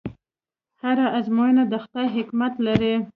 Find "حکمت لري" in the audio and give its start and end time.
2.15-2.95